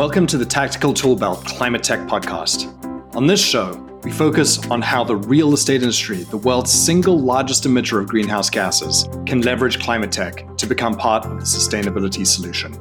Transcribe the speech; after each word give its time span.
Welcome 0.00 0.26
to 0.28 0.38
the 0.38 0.46
Tactical 0.46 0.94
Toolbelt 0.94 1.44
Climate 1.44 1.82
Tech 1.82 2.00
Podcast. 2.08 2.74
On 3.14 3.26
this 3.26 3.44
show, 3.44 3.74
we 4.02 4.10
focus 4.10 4.64
on 4.70 4.80
how 4.80 5.04
the 5.04 5.16
real 5.16 5.52
estate 5.52 5.82
industry, 5.82 6.22
the 6.22 6.38
world's 6.38 6.72
single 6.72 7.18
largest 7.18 7.64
emitter 7.64 8.00
of 8.00 8.08
greenhouse 8.08 8.48
gases, 8.48 9.06
can 9.26 9.42
leverage 9.42 9.78
climate 9.78 10.10
tech 10.10 10.46
to 10.56 10.66
become 10.66 10.96
part 10.96 11.26
of 11.26 11.32
the 11.32 11.44
sustainability 11.44 12.26
solution. 12.26 12.74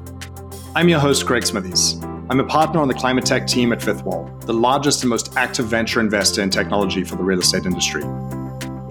I'm 0.76 0.88
your 0.88 1.00
host, 1.00 1.26
Greg 1.26 1.46
Smithies. 1.46 2.02
I'm 2.30 2.40
a 2.40 2.46
partner 2.46 2.80
on 2.80 2.88
the 2.88 2.94
climate 2.94 3.26
tech 3.26 3.48
team 3.48 3.74
at 3.74 3.82
Fifth 3.82 4.06
Wall, 4.06 4.32
the 4.46 4.54
largest 4.54 5.02
and 5.02 5.10
most 5.10 5.36
active 5.36 5.66
venture 5.66 6.00
investor 6.00 6.42
in 6.42 6.50
technology 6.50 7.04
for 7.04 7.18
the 7.18 7.24
real 7.24 7.40
estate 7.40 7.66
industry. 7.66 8.04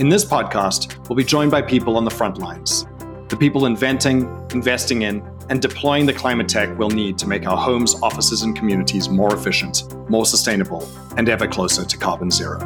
In 0.01 0.11
this 0.11 0.25
podcast, 0.25 1.09
we'll 1.09 1.17
be 1.17 1.25
joined 1.25 1.51
by 1.51 1.63
people 1.63 1.97
on 1.97 2.05
the 2.05 2.11
front 2.11 2.37
lines 2.37 2.85
the 3.29 3.37
people 3.37 3.67
inventing, 3.67 4.23
investing 4.53 5.03
in, 5.03 5.23
and 5.51 5.61
deploying 5.61 6.07
the 6.07 6.13
climate 6.15 6.49
tech 6.49 6.79
we'll 6.79 6.89
need 6.89 7.19
to 7.19 7.29
make 7.29 7.47
our 7.47 7.59
homes, 7.59 7.95
offices, 8.03 8.43
and 8.43 8.57
communities 8.57 9.11
more 9.11 9.35
efficient, 9.35 9.83
more 10.09 10.25
sustainable, 10.25 10.89
and 11.19 11.29
ever 11.29 11.47
closer 11.47 11.85
to 11.85 11.99
carbon 11.99 12.31
zero. 12.31 12.59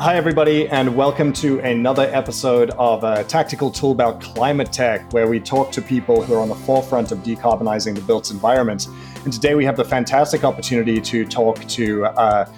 Hi, 0.00 0.16
everybody, 0.16 0.68
and 0.68 0.96
welcome 0.96 1.32
to 1.34 1.60
another 1.60 2.10
episode 2.12 2.70
of 2.70 3.04
a 3.04 3.06
uh, 3.06 3.22
Tactical 3.22 3.70
Toolbelt 3.70 4.20
climate 4.20 4.72
tech, 4.72 5.12
where 5.12 5.28
we 5.28 5.38
talk 5.38 5.70
to 5.70 5.80
people 5.80 6.20
who 6.20 6.34
are 6.34 6.40
on 6.40 6.48
the 6.48 6.54
forefront 6.56 7.12
of 7.12 7.18
decarbonizing 7.18 7.94
the 7.94 8.00
built 8.00 8.32
environment. 8.32 8.88
And 9.22 9.32
today 9.32 9.54
we 9.54 9.64
have 9.64 9.76
the 9.76 9.84
fantastic 9.84 10.42
opportunity 10.42 11.00
to 11.00 11.24
talk 11.24 11.60
to 11.68 12.06
uh, 12.06 12.52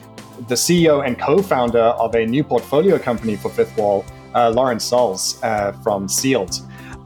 the 0.48 0.54
CEO 0.54 1.06
and 1.06 1.18
co 1.18 1.42
founder 1.42 1.78
of 1.78 2.14
a 2.14 2.26
new 2.26 2.44
portfolio 2.44 2.98
company 2.98 3.36
for 3.36 3.50
Fifth 3.50 3.76
Wall, 3.76 4.04
uh, 4.34 4.50
Lauren 4.50 4.78
Salz 4.78 5.42
uh, 5.42 5.72
from 5.82 6.08
Sealed. 6.08 6.60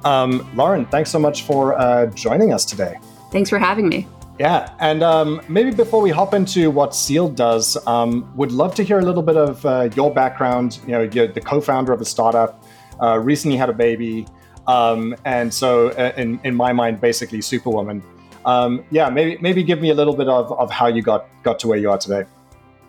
Um, 0.04 0.48
Lauren, 0.54 0.86
thanks 0.86 1.10
so 1.10 1.18
much 1.18 1.42
for 1.42 1.78
uh, 1.78 2.06
joining 2.06 2.52
us 2.52 2.64
today. 2.64 2.98
Thanks 3.30 3.50
for 3.50 3.58
having 3.58 3.88
me. 3.88 4.06
Yeah, 4.38 4.74
and 4.80 5.02
um, 5.02 5.42
maybe 5.48 5.70
before 5.70 6.00
we 6.00 6.08
hop 6.08 6.32
into 6.32 6.70
what 6.70 6.94
Sealed 6.94 7.36
does, 7.36 7.76
um, 7.86 8.32
would 8.36 8.52
love 8.52 8.74
to 8.76 8.82
hear 8.82 8.98
a 8.98 9.04
little 9.04 9.22
bit 9.22 9.36
of 9.36 9.64
uh, 9.66 9.90
your 9.94 10.12
background. 10.12 10.80
You 10.86 10.92
know, 10.92 11.02
you're 11.02 11.26
the 11.26 11.42
co-founder 11.42 11.92
of 11.92 12.00
a 12.00 12.06
startup, 12.06 12.64
uh, 13.02 13.18
recently 13.18 13.58
had 13.58 13.68
a 13.68 13.74
baby, 13.74 14.26
um, 14.66 15.14
and 15.26 15.52
so 15.52 15.88
uh, 15.90 16.12
in 16.16 16.40
in 16.44 16.54
my 16.54 16.72
mind, 16.72 17.02
basically 17.02 17.42
Superwoman. 17.42 18.02
Um, 18.46 18.82
yeah, 18.90 19.10
maybe 19.10 19.36
maybe 19.42 19.62
give 19.62 19.82
me 19.82 19.90
a 19.90 19.94
little 19.94 20.16
bit 20.16 20.28
of, 20.28 20.50
of 20.52 20.70
how 20.70 20.86
you 20.86 21.02
got 21.02 21.26
got 21.42 21.58
to 21.58 21.68
where 21.68 21.78
you 21.78 21.90
are 21.90 21.98
today. 21.98 22.24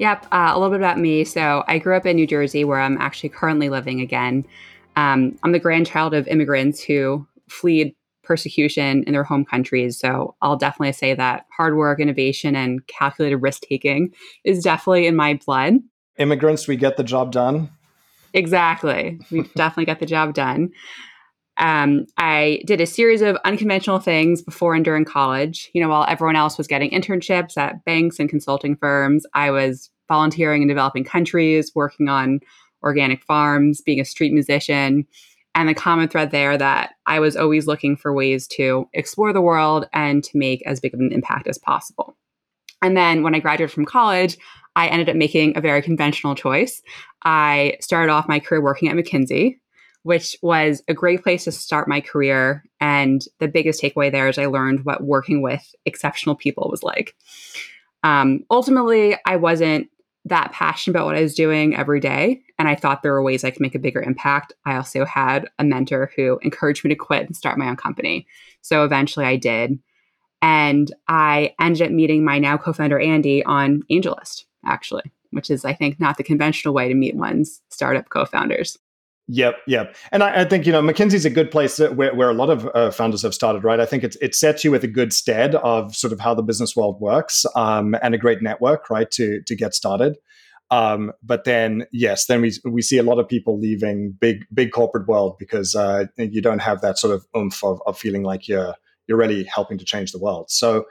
Yep, 0.01 0.25
uh, 0.31 0.49
a 0.51 0.57
little 0.57 0.71
bit 0.71 0.79
about 0.79 0.97
me. 0.97 1.23
So 1.23 1.63
I 1.67 1.77
grew 1.77 1.95
up 1.95 2.07
in 2.07 2.15
New 2.15 2.25
Jersey, 2.25 2.63
where 2.63 2.79
I'm 2.79 2.97
actually 2.97 3.29
currently 3.29 3.69
living 3.69 4.01
again. 4.01 4.43
Um, 4.95 5.37
I'm 5.43 5.51
the 5.51 5.59
grandchild 5.59 6.15
of 6.15 6.27
immigrants 6.27 6.81
who 6.81 7.27
fled 7.47 7.93
persecution 8.23 9.03
in 9.03 9.13
their 9.13 9.23
home 9.23 9.45
countries. 9.45 9.99
So 9.99 10.35
I'll 10.41 10.57
definitely 10.57 10.93
say 10.93 11.13
that 11.13 11.45
hard 11.55 11.77
work, 11.77 11.99
innovation, 11.99 12.55
and 12.55 12.85
calculated 12.87 13.37
risk 13.37 13.61
taking 13.61 14.11
is 14.43 14.63
definitely 14.63 15.05
in 15.05 15.15
my 15.15 15.39
blood. 15.45 15.75
Immigrants, 16.17 16.67
we 16.67 16.77
get 16.77 16.97
the 16.97 17.03
job 17.03 17.31
done. 17.31 17.69
Exactly. 18.33 19.19
We 19.29 19.43
definitely 19.55 19.85
got 19.85 19.99
the 19.99 20.07
job 20.07 20.33
done. 20.33 20.71
Um, 21.57 22.07
I 22.17 22.63
did 22.65 22.81
a 22.81 22.87
series 22.87 23.21
of 23.21 23.37
unconventional 23.45 23.99
things 23.99 24.41
before 24.41 24.73
and 24.73 24.83
during 24.83 25.05
college. 25.05 25.69
You 25.75 25.83
know, 25.83 25.89
while 25.89 26.07
everyone 26.09 26.37
else 26.37 26.57
was 26.57 26.65
getting 26.65 26.89
internships 26.89 27.55
at 27.55 27.85
banks 27.85 28.19
and 28.19 28.27
consulting 28.27 28.77
firms, 28.77 29.27
I 29.35 29.51
was 29.51 29.90
volunteering 30.11 30.61
in 30.61 30.67
developing 30.67 31.05
countries, 31.05 31.71
working 31.73 32.09
on 32.09 32.41
organic 32.83 33.23
farms, 33.23 33.79
being 33.79 34.01
a 34.01 34.05
street 34.05 34.33
musician. 34.33 35.07
And 35.55 35.69
the 35.69 35.73
common 35.73 36.09
thread 36.09 36.31
there 36.31 36.57
that 36.57 36.95
I 37.05 37.21
was 37.21 37.37
always 37.37 37.65
looking 37.65 37.95
for 37.95 38.13
ways 38.13 38.45
to 38.57 38.89
explore 38.93 39.31
the 39.31 39.41
world 39.41 39.87
and 39.93 40.21
to 40.25 40.37
make 40.37 40.65
as 40.65 40.81
big 40.81 40.93
of 40.93 40.99
an 40.99 41.13
impact 41.13 41.47
as 41.47 41.57
possible. 41.57 42.17
And 42.81 42.97
then 42.97 43.23
when 43.23 43.35
I 43.35 43.39
graduated 43.39 43.73
from 43.73 43.85
college, 43.85 44.37
I 44.75 44.87
ended 44.87 45.09
up 45.09 45.15
making 45.15 45.55
a 45.55 45.61
very 45.61 45.81
conventional 45.81 46.35
choice. 46.35 46.81
I 47.23 47.77
started 47.79 48.11
off 48.11 48.27
my 48.27 48.39
career 48.39 48.61
working 48.61 48.89
at 48.89 48.95
McKinsey, 48.95 49.59
which 50.03 50.35
was 50.41 50.81
a 50.89 50.93
great 50.93 51.23
place 51.23 51.45
to 51.45 51.51
start 51.51 51.87
my 51.87 52.01
career. 52.01 52.63
And 52.79 53.21
the 53.39 53.47
biggest 53.47 53.81
takeaway 53.81 54.11
there 54.11 54.27
is 54.27 54.37
I 54.37 54.47
learned 54.47 54.83
what 54.83 55.03
working 55.03 55.41
with 55.41 55.73
exceptional 55.85 56.35
people 56.35 56.69
was 56.69 56.83
like. 56.83 57.15
Um, 58.03 58.45
ultimately, 58.49 59.15
I 59.25 59.35
wasn't 59.35 59.89
that 60.25 60.51
passionate 60.51 60.95
about 60.95 61.07
what 61.07 61.15
I 61.15 61.21
was 61.21 61.33
doing 61.33 61.75
every 61.75 61.99
day. 61.99 62.41
And 62.59 62.67
I 62.67 62.75
thought 62.75 63.01
there 63.01 63.13
were 63.13 63.23
ways 63.23 63.43
I 63.43 63.51
could 63.51 63.61
make 63.61 63.75
a 63.75 63.79
bigger 63.79 64.01
impact. 64.01 64.53
I 64.65 64.75
also 64.75 65.03
had 65.03 65.49
a 65.57 65.63
mentor 65.63 66.11
who 66.15 66.39
encouraged 66.43 66.83
me 66.83 66.89
to 66.89 66.95
quit 66.95 67.25
and 67.25 67.35
start 67.35 67.57
my 67.57 67.67
own 67.67 67.75
company. 67.75 68.27
So 68.61 68.83
eventually 68.85 69.25
I 69.25 69.35
did. 69.35 69.79
And 70.41 70.93
I 71.07 71.53
ended 71.59 71.83
up 71.83 71.91
meeting 71.91 72.23
my 72.23 72.39
now 72.39 72.57
co 72.57 72.73
founder, 72.73 72.99
Andy, 72.99 73.43
on 73.45 73.83
AngelList, 73.91 74.45
actually, 74.65 75.11
which 75.31 75.49
is, 75.49 75.65
I 75.65 75.73
think, 75.73 75.99
not 75.99 76.17
the 76.17 76.23
conventional 76.23 76.73
way 76.73 76.87
to 76.87 76.95
meet 76.95 77.15
one's 77.15 77.61
startup 77.69 78.09
co 78.09 78.25
founders. 78.25 78.77
Yep, 79.33 79.61
yep. 79.65 79.95
And 80.11 80.23
I, 80.23 80.41
I, 80.41 80.43
think 80.43 80.65
you 80.65 80.73
know 80.73 80.81
McKinsey's 80.81 81.23
a 81.23 81.29
good 81.29 81.51
place 81.51 81.79
where, 81.79 82.13
where 82.13 82.29
a 82.29 82.33
lot 82.33 82.49
of 82.49 82.69
uh, 82.75 82.91
founders 82.91 83.21
have 83.21 83.33
started, 83.33 83.63
right? 83.63 83.79
I 83.79 83.85
think 83.85 84.03
it, 84.03 84.17
it 84.21 84.35
sets 84.35 84.65
you 84.65 84.71
with 84.71 84.83
a 84.83 84.89
good 84.89 85.13
stead 85.13 85.55
of 85.55 85.95
sort 85.95 86.11
of 86.11 86.19
how 86.19 86.33
the 86.33 86.43
business 86.43 86.75
world 86.75 86.99
works 86.99 87.45
um, 87.55 87.95
and 88.03 88.13
a 88.13 88.17
great 88.17 88.41
network, 88.41 88.89
right, 88.89 89.09
to 89.11 89.41
to 89.41 89.55
get 89.55 89.73
started. 89.73 90.17
Um, 90.69 91.13
but 91.23 91.45
then, 91.45 91.85
yes, 91.93 92.25
then 92.25 92.41
we 92.41 92.51
we 92.65 92.81
see 92.81 92.97
a 92.97 93.03
lot 93.03 93.19
of 93.19 93.27
people 93.29 93.57
leaving 93.57 94.11
big 94.19 94.45
big 94.53 94.73
corporate 94.73 95.07
world 95.07 95.37
because 95.39 95.75
uh, 95.75 96.07
you 96.17 96.41
don't 96.41 96.61
have 96.61 96.81
that 96.81 96.99
sort 96.99 97.13
of 97.13 97.25
oomph 97.33 97.63
of, 97.63 97.81
of 97.85 97.97
feeling 97.97 98.23
like 98.23 98.49
you're 98.49 98.75
you're 99.07 99.17
really 99.17 99.45
helping 99.45 99.77
to 99.77 99.85
change 99.85 100.11
the 100.11 100.19
world. 100.19 100.51
So, 100.51 100.87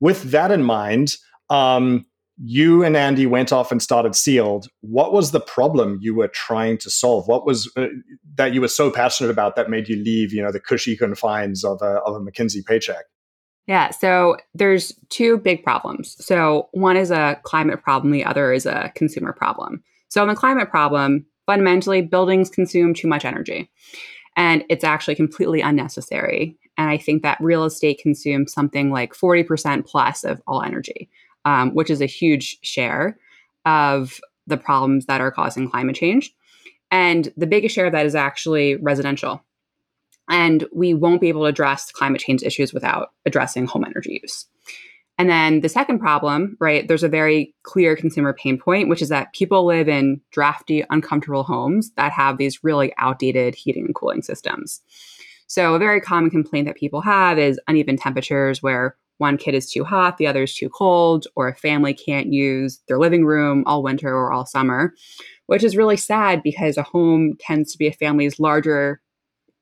with 0.00 0.32
that 0.32 0.50
in 0.50 0.64
mind, 0.64 1.14
um, 1.50 2.06
you 2.38 2.84
and 2.84 2.96
Andy 2.96 3.26
went 3.26 3.52
off 3.52 3.72
and 3.72 3.82
started 3.82 4.14
Sealed. 4.14 4.68
What 4.80 5.12
was 5.12 5.30
the 5.30 5.40
problem 5.40 5.98
you 6.00 6.14
were 6.14 6.28
trying 6.28 6.78
to 6.78 6.90
solve? 6.90 7.26
What 7.26 7.46
was 7.46 7.70
uh, 7.76 7.86
that 8.34 8.52
you 8.52 8.60
were 8.60 8.68
so 8.68 8.90
passionate 8.90 9.30
about 9.30 9.56
that 9.56 9.70
made 9.70 9.88
you 9.88 9.96
leave, 9.96 10.32
you 10.32 10.42
know, 10.42 10.52
the 10.52 10.60
cushy 10.60 10.96
confines 10.96 11.64
of 11.64 11.80
a, 11.80 12.00
of 12.02 12.16
a 12.16 12.20
McKinsey 12.20 12.64
paycheck? 12.64 13.04
Yeah, 13.66 13.90
so 13.90 14.36
there's 14.54 14.92
two 15.08 15.38
big 15.38 15.64
problems. 15.64 16.16
So 16.24 16.68
one 16.72 16.96
is 16.96 17.10
a 17.10 17.40
climate 17.42 17.82
problem, 17.82 18.12
the 18.12 18.24
other 18.24 18.52
is 18.52 18.66
a 18.66 18.92
consumer 18.94 19.32
problem. 19.32 19.82
So 20.08 20.22
in 20.22 20.28
the 20.28 20.36
climate 20.36 20.70
problem, 20.70 21.26
fundamentally 21.46 22.02
buildings 22.02 22.48
consume 22.48 22.94
too 22.94 23.08
much 23.08 23.24
energy. 23.24 23.70
And 24.36 24.62
it's 24.68 24.84
actually 24.84 25.16
completely 25.16 25.62
unnecessary. 25.62 26.56
And 26.76 26.90
I 26.90 26.98
think 26.98 27.22
that 27.22 27.38
real 27.40 27.64
estate 27.64 27.98
consumes 28.00 28.52
something 28.52 28.90
like 28.90 29.14
40% 29.14 29.86
plus 29.86 30.22
of 30.22 30.40
all 30.46 30.62
energy 30.62 31.08
um, 31.46 31.70
which 31.70 31.88
is 31.88 32.02
a 32.02 32.06
huge 32.06 32.58
share 32.62 33.16
of 33.64 34.20
the 34.46 34.58
problems 34.58 35.06
that 35.06 35.22
are 35.22 35.30
causing 35.30 35.70
climate 35.70 35.96
change. 35.96 36.34
And 36.90 37.32
the 37.36 37.46
biggest 37.46 37.74
share 37.74 37.86
of 37.86 37.92
that 37.92 38.04
is 38.04 38.14
actually 38.14 38.76
residential. 38.76 39.42
And 40.28 40.66
we 40.74 40.92
won't 40.92 41.20
be 41.20 41.28
able 41.28 41.42
to 41.42 41.46
address 41.46 41.90
climate 41.92 42.20
change 42.20 42.42
issues 42.42 42.74
without 42.74 43.12
addressing 43.24 43.66
home 43.66 43.84
energy 43.84 44.20
use. 44.22 44.46
And 45.18 45.30
then 45.30 45.60
the 45.60 45.68
second 45.68 46.00
problem, 46.00 46.56
right, 46.60 46.86
there's 46.86 47.04
a 47.04 47.08
very 47.08 47.54
clear 47.62 47.96
consumer 47.96 48.34
pain 48.34 48.58
point, 48.58 48.88
which 48.88 49.00
is 49.00 49.08
that 49.08 49.32
people 49.32 49.64
live 49.64 49.88
in 49.88 50.20
drafty, 50.30 50.84
uncomfortable 50.90 51.44
homes 51.44 51.92
that 51.96 52.12
have 52.12 52.36
these 52.36 52.62
really 52.62 52.92
outdated 52.98 53.54
heating 53.54 53.86
and 53.86 53.94
cooling 53.94 54.20
systems. 54.20 54.82
So, 55.46 55.74
a 55.74 55.78
very 55.78 56.00
common 56.00 56.28
complaint 56.28 56.66
that 56.66 56.76
people 56.76 57.00
have 57.00 57.38
is 57.38 57.58
uneven 57.66 57.96
temperatures 57.96 58.62
where 58.62 58.96
one 59.18 59.36
kid 59.36 59.54
is 59.54 59.70
too 59.70 59.84
hot, 59.84 60.18
the 60.18 60.26
other 60.26 60.42
is 60.42 60.54
too 60.54 60.68
cold, 60.68 61.26
or 61.36 61.48
a 61.48 61.54
family 61.54 61.94
can't 61.94 62.32
use 62.32 62.80
their 62.88 62.98
living 62.98 63.24
room 63.24 63.64
all 63.66 63.82
winter 63.82 64.08
or 64.08 64.32
all 64.32 64.46
summer, 64.46 64.94
which 65.46 65.64
is 65.64 65.76
really 65.76 65.96
sad 65.96 66.42
because 66.42 66.76
a 66.76 66.82
home 66.82 67.34
tends 67.40 67.72
to 67.72 67.78
be 67.78 67.86
a 67.86 67.92
family's 67.92 68.38
larger 68.38 69.00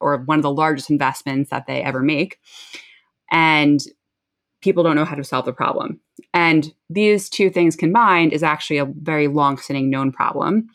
or 0.00 0.18
one 0.18 0.38
of 0.38 0.42
the 0.42 0.52
largest 0.52 0.90
investments 0.90 1.50
that 1.50 1.66
they 1.66 1.82
ever 1.82 2.00
make. 2.00 2.38
And 3.30 3.80
people 4.60 4.82
don't 4.82 4.96
know 4.96 5.04
how 5.04 5.14
to 5.14 5.24
solve 5.24 5.44
the 5.44 5.52
problem. 5.52 6.00
And 6.32 6.72
these 6.90 7.28
two 7.28 7.50
things 7.50 7.76
combined 7.76 8.32
is 8.32 8.42
actually 8.42 8.78
a 8.78 8.86
very 8.86 9.28
long 9.28 9.56
standing 9.58 9.90
known 9.90 10.10
problem. 10.10 10.68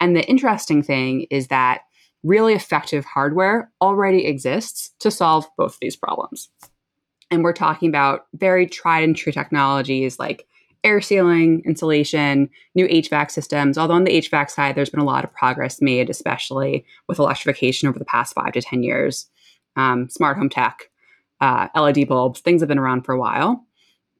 And 0.00 0.14
the 0.14 0.26
interesting 0.28 0.82
thing 0.82 1.26
is 1.30 1.48
that 1.48 1.82
really 2.22 2.54
effective 2.54 3.04
hardware 3.04 3.70
already 3.80 4.26
exists 4.26 4.90
to 5.00 5.10
solve 5.10 5.46
both 5.56 5.74
of 5.74 5.78
these 5.80 5.96
problems. 5.96 6.50
And 7.30 7.44
we're 7.44 7.52
talking 7.52 7.88
about 7.88 8.26
very 8.34 8.66
tried 8.66 9.04
and 9.04 9.16
true 9.16 9.32
technologies 9.32 10.18
like 10.18 10.46
air 10.84 11.00
sealing, 11.00 11.62
insulation, 11.64 12.48
new 12.74 12.86
HVAC 12.86 13.30
systems. 13.30 13.76
Although 13.76 13.94
on 13.94 14.04
the 14.04 14.20
HVAC 14.20 14.50
side, 14.50 14.74
there's 14.74 14.90
been 14.90 15.00
a 15.00 15.04
lot 15.04 15.24
of 15.24 15.32
progress 15.32 15.82
made, 15.82 16.08
especially 16.08 16.86
with 17.08 17.18
electrification 17.18 17.88
over 17.88 17.98
the 17.98 18.04
past 18.04 18.34
five 18.34 18.52
to 18.52 18.62
10 18.62 18.82
years. 18.82 19.28
Um, 19.76 20.08
smart 20.08 20.36
home 20.36 20.48
tech, 20.48 20.90
uh, 21.40 21.68
LED 21.74 22.08
bulbs, 22.08 22.40
things 22.40 22.62
have 22.62 22.68
been 22.68 22.78
around 22.78 23.02
for 23.02 23.12
a 23.14 23.18
while, 23.18 23.64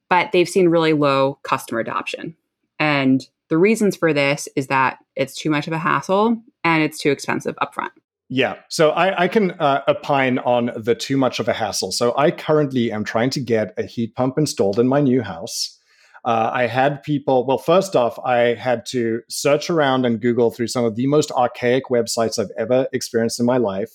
but 0.08 0.32
they've 0.32 0.48
seen 0.48 0.68
really 0.68 0.92
low 0.92 1.38
customer 1.42 1.80
adoption. 1.80 2.36
And 2.78 3.26
the 3.48 3.58
reasons 3.58 3.96
for 3.96 4.12
this 4.12 4.48
is 4.56 4.68
that 4.68 4.98
it's 5.16 5.34
too 5.34 5.50
much 5.50 5.66
of 5.66 5.72
a 5.72 5.78
hassle 5.78 6.40
and 6.64 6.82
it's 6.82 6.98
too 6.98 7.10
expensive 7.10 7.56
upfront. 7.56 7.90
Yeah, 8.30 8.56
so 8.68 8.90
I, 8.90 9.22
I 9.22 9.28
can 9.28 9.52
uh, 9.52 9.82
opine 9.88 10.38
on 10.40 10.70
the 10.76 10.94
too 10.94 11.16
much 11.16 11.40
of 11.40 11.48
a 11.48 11.54
hassle. 11.54 11.92
So 11.92 12.14
I 12.16 12.30
currently 12.30 12.92
am 12.92 13.02
trying 13.02 13.30
to 13.30 13.40
get 13.40 13.72
a 13.78 13.84
heat 13.84 14.14
pump 14.14 14.36
installed 14.36 14.78
in 14.78 14.86
my 14.86 15.00
new 15.00 15.22
house. 15.22 15.78
Uh, 16.26 16.50
I 16.52 16.66
had 16.66 17.02
people, 17.02 17.46
well, 17.46 17.56
first 17.56 17.96
off, 17.96 18.18
I 18.18 18.54
had 18.54 18.84
to 18.86 19.22
search 19.30 19.70
around 19.70 20.04
and 20.04 20.20
Google 20.20 20.50
through 20.50 20.66
some 20.66 20.84
of 20.84 20.94
the 20.94 21.06
most 21.06 21.30
archaic 21.32 21.84
websites 21.90 22.38
I've 22.38 22.50
ever 22.58 22.86
experienced 22.92 23.40
in 23.40 23.46
my 23.46 23.56
life. 23.56 23.92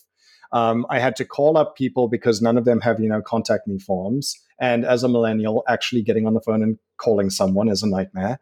Um, 0.51 0.85
I 0.89 0.99
had 0.99 1.15
to 1.17 1.25
call 1.25 1.57
up 1.57 1.75
people 1.75 2.07
because 2.07 2.41
none 2.41 2.57
of 2.57 2.65
them 2.65 2.81
have, 2.81 2.99
you 2.99 3.09
know, 3.09 3.21
contact 3.21 3.67
me 3.67 3.77
forms. 3.77 4.35
And 4.59 4.83
as 4.83 5.03
a 5.03 5.09
millennial, 5.09 5.63
actually 5.67 6.01
getting 6.01 6.25
on 6.25 6.33
the 6.33 6.41
phone 6.41 6.63
and 6.63 6.79
calling 6.97 7.29
someone 7.29 7.69
is 7.69 7.83
a 7.83 7.87
nightmare. 7.87 8.39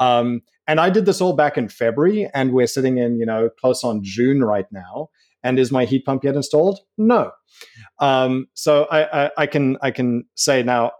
Um, 0.00 0.42
and 0.66 0.80
I 0.80 0.90
did 0.90 1.04
this 1.06 1.20
all 1.20 1.34
back 1.34 1.58
in 1.58 1.68
February, 1.68 2.28
and 2.32 2.52
we're 2.52 2.66
sitting 2.66 2.98
in, 2.98 3.18
you 3.18 3.26
know, 3.26 3.50
close 3.60 3.84
on 3.84 4.02
June 4.02 4.42
right 4.42 4.66
now. 4.70 5.08
And 5.42 5.58
is 5.58 5.72
my 5.72 5.84
heat 5.84 6.04
pump 6.04 6.24
yet 6.24 6.36
installed? 6.36 6.80
No. 6.98 7.30
Um, 7.98 8.46
so 8.54 8.84
I, 8.90 9.24
I, 9.24 9.30
I, 9.38 9.46
can 9.46 9.76
I 9.82 9.90
can 9.90 10.24
say 10.34 10.62
now 10.62 10.92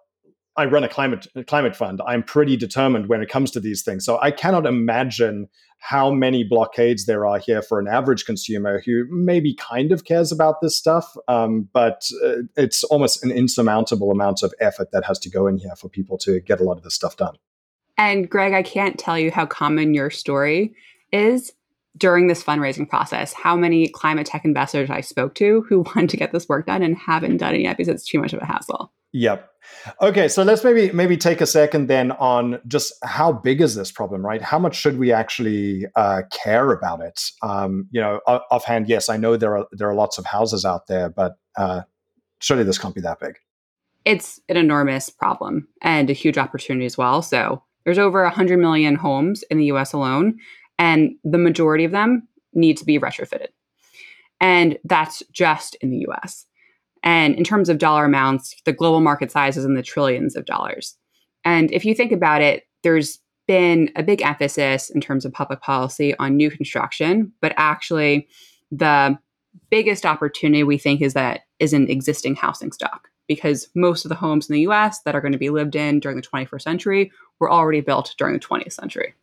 I 0.57 0.65
run 0.65 0.85
a 0.85 0.89
climate 0.89 1.27
a 1.35 1.45
climate 1.45 1.77
fund. 1.77 2.01
I'm 2.07 2.23
pretty 2.23 2.57
determined 2.57 3.09
when 3.09 3.23
it 3.23 3.29
comes 3.29 3.51
to 3.53 3.61
these 3.61 3.83
things. 3.83 4.05
So 4.05 4.19
I 4.21 4.31
cannot 4.31 4.67
imagine 4.67 5.49
how 5.79 6.11
many 6.11 6.45
blockades 6.45 7.07
there 7.07 7.27
are 7.27 7.39
here 7.39 7.63
for 7.63 7.81
an 7.81 7.89
average 7.89 8.27
consumer 8.27 8.83
who 8.85 9.07
maybe 9.11 9.55
kind 9.55 9.93
of 9.93 10.05
cares 10.05 10.31
about 10.31 10.61
this 10.61 10.77
stuff, 10.77 11.17
um, 11.27 11.69
but 11.73 12.03
uh, 12.23 12.43
it's 12.57 12.85
almost 12.85 13.25
an 13.25 13.31
insurmountable 13.31 14.11
amount 14.11 14.43
of 14.43 14.53
effort 14.61 14.93
that 14.93 15.05
has 15.07 15.19
to 15.21 15.31
go 15.31 15.47
in 15.47 15.57
here 15.57 15.75
for 15.77 15.89
people 15.89 16.19
to 16.19 16.41
get 16.41 16.61
a 16.61 16.65
lot 16.65 16.77
of 16.77 16.83
this 16.83 16.95
stuff 16.95 17.17
done. 17.17 17.37
And 17.97 18.29
Greg, 18.29 18.53
I 18.53 18.63
can't 18.63 18.99
tell 18.99 19.19
you 19.19 19.31
how 19.31 19.47
common 19.47 19.95
your 19.95 20.11
story 20.11 20.75
is 21.13 21.53
during 21.97 22.27
this 22.27 22.43
fundraising 22.43 22.89
process, 22.89 23.33
how 23.33 23.57
many 23.57 23.89
climate 23.89 24.27
tech 24.27 24.45
investors 24.45 24.91
I 24.91 25.01
spoke 25.01 25.35
to 25.37 25.65
who 25.69 25.81
want 25.95 26.11
to 26.11 26.17
get 26.17 26.33
this 26.33 26.49
work 26.49 26.67
done 26.67 26.83
and 26.83 26.97
haven't 26.97 27.39
done 27.39 27.55
it 27.55 27.63
yet 27.63 27.77
because 27.77 27.89
it's 27.89 28.07
too 28.07 28.21
much 28.21 28.33
of 28.33 28.41
a 28.41 28.47
hassle. 28.47 28.93
Yep. 29.13 29.49
Okay, 30.01 30.29
so 30.29 30.43
let's 30.43 30.63
maybe 30.63 30.91
maybe 30.93 31.17
take 31.17 31.41
a 31.41 31.47
second 31.47 31.89
then 31.89 32.13
on 32.13 32.61
just 32.67 32.95
how 33.03 33.33
big 33.33 33.61
is 33.61 33.75
this 33.75 33.91
problem, 33.91 34.25
right? 34.25 34.41
How 34.41 34.59
much 34.59 34.77
should 34.77 34.99
we 34.99 35.13
actually 35.13 35.87
uh, 35.97 36.23
care 36.31 36.71
about 36.73 37.01
it? 37.01 37.21
Um, 37.43 37.89
you 37.91 38.01
know, 38.01 38.21
offhand, 38.27 38.89
yes, 38.89 39.09
I 39.09 39.17
know 39.17 39.37
there 39.37 39.57
are 39.57 39.67
there 39.73 39.89
are 39.89 39.95
lots 39.95 40.17
of 40.17 40.25
houses 40.27 40.65
out 40.65 40.87
there, 40.87 41.11
but 41.11 41.37
uh, 41.57 41.83
surely 42.41 42.65
this 42.65 42.79
can't 42.79 42.95
be 42.95 43.01
that 43.01 43.21
big. 43.21 43.37
It's 44.05 44.41
an 44.49 44.57
enormous 44.57 45.11
problem 45.11 45.69
and 45.83 46.09
a 46.09 46.15
huge 46.15 46.39
opportunity 46.39 46.87
as 46.87 46.97
well. 46.97 47.21
So 47.21 47.63
there's 47.85 47.99
over 47.99 48.23
100 48.23 48.59
million 48.59 48.95
homes 48.95 49.43
in 49.51 49.59
the 49.59 49.67
U.S. 49.67 49.93
alone, 49.93 50.39
and 50.81 51.15
the 51.23 51.39
majority 51.39 51.85
of 51.85 51.93
them 51.93 52.27
need 52.55 52.79
to 52.79 52.87
be 52.87 52.99
retrofitted. 52.99 53.49
And 54.41 54.79
that's 54.85 55.23
just 55.31 55.77
in 55.77 55.91
the 55.91 56.07
US. 56.09 56.47
And 57.03 57.35
in 57.35 57.45
terms 57.45 57.69
of 57.69 57.79
dollar 57.79 58.07
amounts, 58.07 58.57
the 58.65 58.73
global 58.73 59.01
market 59.01 59.31
size 59.31 59.59
is 59.59 59.67
in 59.67 59.75
the 59.75 59.83
trillions 59.83 60.35
of 60.37 60.47
dollars. 60.47 60.97
And 61.45 61.71
if 61.71 61.85
you 61.85 61.95
think 61.95 62.13
about 62.13 62.41
it, 62.41 62.65
there's 62.83 63.19
been 63.47 63.91
a 63.95 64.03
big 64.03 64.23
emphasis 64.23 64.89
in 64.91 65.03
terms 65.03 65.25
of 65.25 65.33
public 65.33 65.61
policy 65.61 66.17
on 66.19 66.37
new 66.37 66.51
construction, 66.51 67.33
but 67.43 67.53
actually 67.57 68.27
the 68.73 69.19
biggest 69.71 70.07
opportunity 70.07 70.63
we 70.63 70.79
think 70.79 71.03
is 71.03 71.13
that 71.13 71.41
is 71.59 71.75
in 71.75 71.91
existing 71.91 72.37
housing 72.37 72.73
stock 72.73 73.09
because 73.29 73.69
most 73.75 74.05
of 74.05 74.09
the 74.09 74.15
homes 74.15 74.49
in 74.49 74.55
the 74.55 74.63
US 74.63 75.03
that 75.03 75.15
are 75.15 75.21
going 75.21 75.33
to 75.33 75.39
be 75.39 75.51
lived 75.51 75.77
in 75.77 76.01
during 76.01 76.17
the 76.17 76.27
21st 76.27 76.63
century 76.63 77.13
were 77.39 77.51
already 77.51 77.81
built 77.81 78.15
during 78.17 78.35
the 78.35 78.41
20th 78.41 78.73
century. 78.73 79.15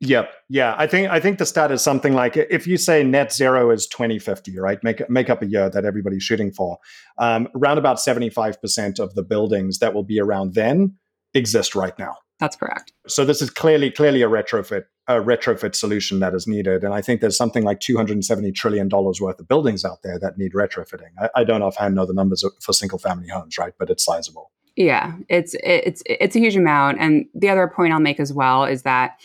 Yep. 0.00 0.32
Yeah. 0.48 0.74
I 0.78 0.86
think 0.86 1.10
I 1.10 1.20
think 1.20 1.38
the 1.38 1.46
stat 1.46 1.70
is 1.70 1.82
something 1.82 2.14
like 2.14 2.36
if 2.36 2.66
you 2.66 2.78
say 2.78 3.02
net 3.02 3.32
zero 3.32 3.70
is 3.70 3.86
2050, 3.86 4.58
right? 4.58 4.82
Make 4.82 5.08
make 5.10 5.28
up 5.28 5.42
a 5.42 5.46
year 5.46 5.68
that 5.68 5.84
everybody's 5.84 6.22
shooting 6.22 6.52
for. 6.52 6.78
Um, 7.18 7.48
around 7.54 7.76
about 7.76 7.98
75% 7.98 8.98
of 8.98 9.14
the 9.14 9.22
buildings 9.22 9.78
that 9.80 9.92
will 9.92 10.04
be 10.04 10.18
around 10.18 10.54
then 10.54 10.96
exist 11.34 11.74
right 11.74 11.96
now. 11.98 12.16
That's 12.38 12.56
correct. 12.56 12.92
So 13.06 13.26
this 13.26 13.42
is 13.42 13.50
clearly 13.50 13.90
clearly 13.90 14.22
a 14.22 14.28
retrofit 14.28 14.84
a 15.06 15.14
retrofit 15.14 15.74
solution 15.74 16.20
that 16.20 16.34
is 16.34 16.46
needed, 16.46 16.82
and 16.82 16.94
I 16.94 17.02
think 17.02 17.20
there's 17.20 17.36
something 17.36 17.64
like 17.64 17.80
270 17.80 18.52
trillion 18.52 18.88
dollars 18.88 19.20
worth 19.20 19.38
of 19.38 19.48
buildings 19.48 19.84
out 19.84 20.02
there 20.02 20.18
that 20.18 20.38
need 20.38 20.54
retrofitting. 20.54 21.10
I, 21.20 21.28
I 21.36 21.44
don't 21.44 21.62
offhand 21.62 21.94
know 21.94 22.06
the 22.06 22.14
numbers 22.14 22.42
for 22.62 22.72
single 22.72 22.98
family 22.98 23.28
homes, 23.28 23.58
right? 23.58 23.74
But 23.78 23.90
it's 23.90 24.04
sizable. 24.04 24.50
Yeah, 24.76 25.16
it's 25.28 25.54
it's 25.62 26.02
it's 26.06 26.34
a 26.34 26.38
huge 26.38 26.56
amount. 26.56 26.98
And 27.00 27.26
the 27.34 27.50
other 27.50 27.68
point 27.68 27.92
I'll 27.92 28.00
make 28.00 28.20
as 28.20 28.32
well 28.32 28.64
is 28.64 28.82
that 28.82 29.20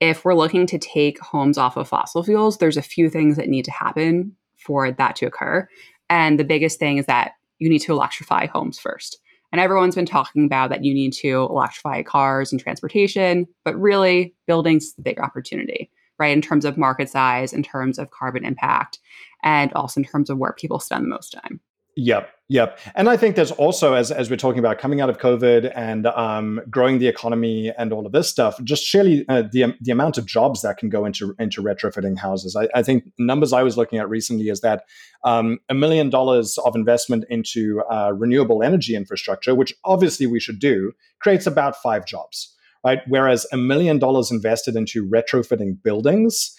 if 0.00 0.24
we're 0.24 0.34
looking 0.34 0.66
to 0.66 0.78
take 0.78 1.20
homes 1.20 1.58
off 1.58 1.76
of 1.76 1.88
fossil 1.88 2.22
fuels, 2.22 2.58
there's 2.58 2.76
a 2.76 2.82
few 2.82 3.10
things 3.10 3.36
that 3.36 3.48
need 3.48 3.64
to 3.66 3.70
happen 3.70 4.34
for 4.56 4.90
that 4.90 5.16
to 5.16 5.26
occur. 5.26 5.68
And 6.08 6.38
the 6.38 6.44
biggest 6.44 6.78
thing 6.78 6.98
is 6.98 7.06
that 7.06 7.32
you 7.58 7.68
need 7.68 7.80
to 7.80 7.92
electrify 7.92 8.46
homes 8.46 8.78
first. 8.78 9.18
And 9.52 9.60
everyone's 9.60 9.96
been 9.96 10.06
talking 10.06 10.44
about 10.44 10.70
that 10.70 10.84
you 10.84 10.94
need 10.94 11.12
to 11.14 11.46
electrify 11.50 12.02
cars 12.02 12.52
and 12.52 12.60
transportation, 12.60 13.46
but 13.64 13.78
really, 13.78 14.34
buildings 14.46 14.94
the 14.94 15.02
big 15.02 15.18
opportunity, 15.18 15.90
right? 16.18 16.32
In 16.32 16.40
terms 16.40 16.64
of 16.64 16.78
market 16.78 17.08
size, 17.08 17.52
in 17.52 17.62
terms 17.62 17.98
of 17.98 18.10
carbon 18.10 18.44
impact, 18.44 19.00
and 19.42 19.72
also 19.72 20.00
in 20.00 20.06
terms 20.06 20.30
of 20.30 20.38
where 20.38 20.52
people 20.52 20.78
spend 20.78 21.04
the 21.04 21.08
most 21.08 21.30
time. 21.30 21.60
Yep, 21.96 22.30
yep. 22.48 22.78
And 22.94 23.08
I 23.08 23.16
think 23.16 23.36
there's 23.36 23.50
also, 23.50 23.94
as 23.94 24.10
as 24.10 24.30
we're 24.30 24.36
talking 24.36 24.60
about 24.60 24.78
coming 24.78 25.00
out 25.00 25.10
of 25.10 25.18
COVID 25.18 25.72
and 25.74 26.06
um, 26.06 26.60
growing 26.70 26.98
the 26.98 27.08
economy 27.08 27.72
and 27.76 27.92
all 27.92 28.06
of 28.06 28.12
this 28.12 28.28
stuff, 28.28 28.62
just 28.62 28.84
surely 28.84 29.24
uh, 29.28 29.42
the 29.50 29.74
the 29.80 29.90
amount 29.90 30.16
of 30.16 30.24
jobs 30.24 30.62
that 30.62 30.78
can 30.78 30.88
go 30.88 31.04
into 31.04 31.34
into 31.38 31.62
retrofitting 31.62 32.18
houses. 32.18 32.56
I, 32.56 32.68
I 32.74 32.82
think 32.82 33.04
numbers 33.18 33.52
I 33.52 33.62
was 33.62 33.76
looking 33.76 33.98
at 33.98 34.08
recently 34.08 34.48
is 34.48 34.60
that 34.60 34.84
um, 35.24 35.58
a 35.68 35.74
million 35.74 36.10
dollars 36.10 36.58
of 36.58 36.76
investment 36.76 37.24
into 37.28 37.82
uh, 37.90 38.12
renewable 38.16 38.62
energy 38.62 38.94
infrastructure, 38.94 39.54
which 39.54 39.74
obviously 39.84 40.26
we 40.26 40.40
should 40.40 40.60
do, 40.60 40.92
creates 41.20 41.46
about 41.46 41.76
five 41.76 42.06
jobs. 42.06 42.54
Right. 42.82 43.00
Whereas 43.08 43.46
a 43.52 43.58
million 43.58 43.98
dollars 43.98 44.30
invested 44.30 44.74
into 44.74 45.06
retrofitting 45.06 45.82
buildings 45.82 46.56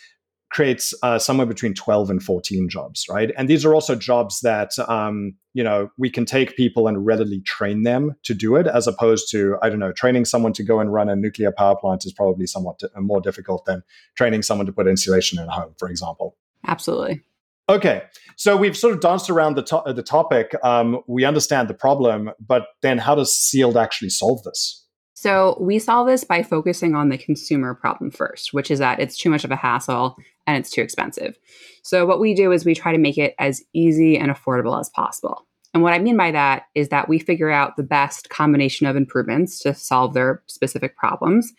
creates 0.51 0.93
uh, 1.01 1.17
somewhere 1.17 1.47
between 1.47 1.73
12 1.73 2.09
and 2.09 2.23
14 2.23 2.69
jobs 2.69 3.05
right? 3.09 3.31
And 3.37 3.49
these 3.49 3.65
are 3.65 3.73
also 3.73 3.95
jobs 3.95 4.41
that 4.41 4.77
um, 4.87 5.35
you 5.53 5.63
know 5.63 5.89
we 5.97 6.09
can 6.09 6.25
take 6.25 6.55
people 6.55 6.87
and 6.87 7.05
readily 7.05 7.41
train 7.41 7.83
them 7.83 8.15
to 8.23 8.33
do 8.33 8.55
it 8.55 8.67
as 8.67 8.87
opposed 8.87 9.29
to 9.31 9.57
i 9.61 9.69
don't 9.69 9.79
know 9.79 9.91
training 9.91 10.25
someone 10.25 10.53
to 10.53 10.63
go 10.63 10.79
and 10.79 10.93
run 10.93 11.09
a 11.09 11.15
nuclear 11.15 11.51
power 11.51 11.75
plant 11.75 12.05
is 12.05 12.13
probably 12.13 12.47
somewhat 12.47 12.79
more 12.97 13.21
difficult 13.21 13.65
than 13.65 13.83
training 14.15 14.41
someone 14.41 14.65
to 14.65 14.71
put 14.71 14.87
insulation 14.87 15.39
in 15.39 15.47
a 15.47 15.51
home 15.51 15.73
for 15.77 15.89
example. 15.89 16.37
Absolutely. 16.67 17.21
Okay 17.69 18.03
so 18.35 18.55
we've 18.55 18.77
sort 18.77 18.93
of 18.93 19.01
danced 19.01 19.29
around 19.29 19.55
the, 19.55 19.63
to- 19.63 19.93
the 19.93 20.03
topic 20.03 20.55
um, 20.63 21.01
we 21.07 21.25
understand 21.25 21.67
the 21.67 21.73
problem 21.73 22.31
but 22.45 22.67
then 22.81 22.97
how 22.97 23.15
does 23.15 23.33
sealed 23.33 23.77
actually 23.77 24.09
solve 24.09 24.43
this 24.43 24.80
so 25.21 25.55
we 25.61 25.77
solve 25.77 26.07
this 26.07 26.23
by 26.23 26.41
focusing 26.41 26.95
on 26.95 27.09
the 27.09 27.17
consumer 27.19 27.75
problem 27.75 28.09
first, 28.09 28.55
which 28.55 28.71
is 28.71 28.79
that 28.79 28.99
it's 28.99 29.15
too 29.15 29.29
much 29.29 29.43
of 29.43 29.51
a 29.51 29.55
hassle 29.55 30.17
and 30.47 30.57
it's 30.57 30.71
too 30.71 30.81
expensive. 30.81 31.37
So 31.83 32.07
what 32.07 32.19
we 32.19 32.33
do 32.33 32.51
is 32.51 32.65
we 32.65 32.73
try 32.73 32.91
to 32.91 32.97
make 32.97 33.19
it 33.19 33.35
as 33.37 33.61
easy 33.71 34.17
and 34.17 34.31
affordable 34.31 34.79
as 34.79 34.89
possible. 34.89 35.45
And 35.75 35.83
what 35.83 35.93
I 35.93 35.99
mean 35.99 36.17
by 36.17 36.31
that 36.31 36.63
is 36.73 36.89
that 36.89 37.07
we 37.07 37.19
figure 37.19 37.51
out 37.51 37.77
the 37.77 37.83
best 37.83 38.31
combination 38.31 38.87
of 38.87 38.95
improvements 38.95 39.59
to 39.59 39.75
solve 39.75 40.15
their 40.15 40.41
specific 40.47 40.97
problems, 40.97 41.53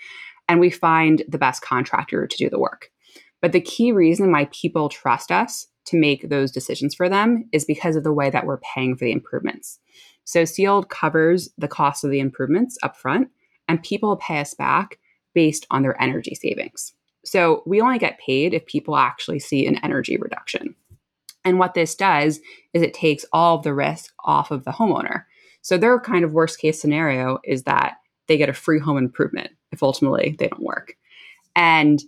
and 0.48 0.58
we 0.58 0.68
find 0.68 1.22
the 1.28 1.38
best 1.38 1.62
contractor 1.62 2.26
to 2.26 2.36
do 2.36 2.50
the 2.50 2.58
work. 2.58 2.90
But 3.40 3.52
the 3.52 3.60
key 3.60 3.92
reason 3.92 4.32
why 4.32 4.46
people 4.46 4.88
trust 4.88 5.30
us 5.30 5.68
to 5.84 5.96
make 5.96 6.28
those 6.28 6.50
decisions 6.50 6.96
for 6.96 7.08
them 7.08 7.48
is 7.52 7.64
because 7.64 7.94
of 7.94 8.02
the 8.02 8.12
way 8.12 8.28
that 8.28 8.44
we're 8.44 8.58
paying 8.74 8.96
for 8.96 9.04
the 9.04 9.12
improvements. 9.12 9.78
So 10.24 10.44
Sealed 10.44 10.88
covers 10.88 11.48
the 11.56 11.68
cost 11.68 12.02
of 12.02 12.10
the 12.10 12.18
improvements 12.18 12.76
upfront 12.82 13.28
and 13.72 13.82
people 13.82 14.18
pay 14.18 14.38
us 14.38 14.52
back 14.52 14.98
based 15.32 15.66
on 15.70 15.80
their 15.82 16.00
energy 16.00 16.34
savings. 16.34 16.92
So 17.24 17.62
we 17.64 17.80
only 17.80 17.98
get 17.98 18.20
paid 18.20 18.52
if 18.52 18.66
people 18.66 18.98
actually 18.98 19.38
see 19.38 19.66
an 19.66 19.82
energy 19.82 20.18
reduction. 20.18 20.74
And 21.42 21.58
what 21.58 21.72
this 21.72 21.94
does 21.94 22.38
is 22.74 22.82
it 22.82 22.92
takes 22.92 23.24
all 23.32 23.56
of 23.56 23.62
the 23.62 23.72
risk 23.72 24.12
off 24.24 24.50
of 24.50 24.64
the 24.64 24.72
homeowner. 24.72 25.24
So 25.62 25.78
their 25.78 25.98
kind 25.98 26.22
of 26.22 26.34
worst 26.34 26.58
case 26.58 26.78
scenario 26.78 27.38
is 27.44 27.62
that 27.62 27.94
they 28.28 28.36
get 28.36 28.50
a 28.50 28.52
free 28.52 28.78
home 28.78 28.98
improvement 28.98 29.48
if 29.72 29.82
ultimately 29.82 30.36
they 30.38 30.48
don't 30.48 30.62
work. 30.62 30.94
And 31.56 32.02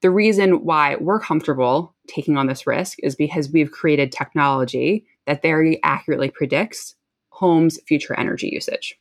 the 0.00 0.10
reason 0.10 0.64
why 0.64 0.96
we're 0.96 1.20
comfortable 1.20 1.94
taking 2.08 2.38
on 2.38 2.46
this 2.46 2.66
risk 2.66 2.96
is 3.02 3.14
because 3.14 3.50
we've 3.50 3.70
created 3.70 4.12
technology 4.12 5.04
that 5.26 5.42
very 5.42 5.78
accurately 5.82 6.30
predicts 6.30 6.94
homes' 7.28 7.78
future 7.86 8.18
energy 8.18 8.48
usage. 8.50 8.98